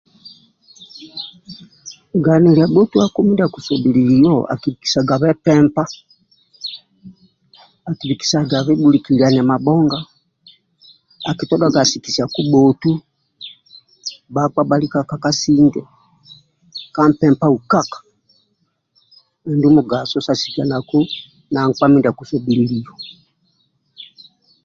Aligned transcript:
Ganilia 2.25 2.65
bhotuako 2.73 3.17
mindia 3.25 3.45
akusobhililio 3.47 4.35
akibikisagabe 4.53 5.27
mpempa 5.37 5.83
akibikisagabe 7.89 8.71
bhulikidhiani 8.79 9.41
mabhonga 9.49 9.99
akitodhaga 11.29 11.79
asikisia 11.81 12.25
kubhotu 12.33 12.91
bhakpa 14.33 14.61
bhalika 14.69 14.99
ka 15.09 15.17
kasinge 15.23 15.81
ka 16.95 17.01
mpempa 17.11 17.45
ukaka 17.57 17.97
injo 18.03 19.47
andulu 19.67 19.75
mugaso 19.77 20.17
sa 20.25 20.33
sikianaku 20.41 20.99
na 21.53 21.59
nkpa 21.69 21.85
mindia 21.89 22.11
akusobhililio 22.13 22.91